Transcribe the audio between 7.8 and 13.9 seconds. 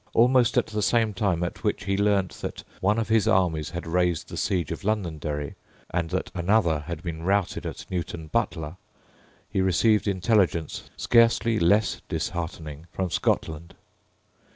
Newton Butler, he received intelligence scarcely less disheartening from Scotland.